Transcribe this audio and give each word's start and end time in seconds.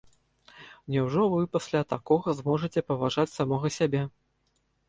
Няўжо 0.95 1.21
вы 1.33 1.41
пасля 1.57 1.81
такога 1.95 2.35
зможаце 2.39 2.85
паважаць 2.89 3.29
самога 3.37 3.67
сябе? 3.81 4.01